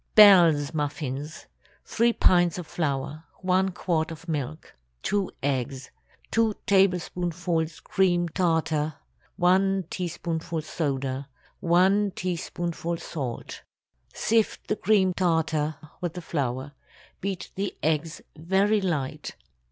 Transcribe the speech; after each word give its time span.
BELLE'S 0.15 0.73
MUFFINS. 0.73 1.45
3 1.85 2.13
pints 2.13 2.57
of 2.57 2.65
flour. 2.65 3.25
1 3.41 3.69
quart 3.69 4.09
of 4.09 4.27
milk. 4.27 4.75
2 5.03 5.29
eggs. 5.43 5.91
2 6.31 6.55
tablespoonfuls 6.65 7.79
cream 7.81 8.27
tartar. 8.27 8.95
1 9.35 9.83
tablespoonful 9.91 10.63
soda. 10.63 11.27
1 11.59 12.13
tablespoonful 12.15 12.97
salt. 12.97 13.61
Sift 14.11 14.67
the 14.69 14.75
cream 14.75 15.13
tartar 15.13 15.75
with 16.01 16.13
the 16.15 16.21
flour. 16.23 16.71
Beat 17.19 17.51
the 17.53 17.77
eggs 17.83 18.23
very 18.35 18.81
light. 18.81 19.35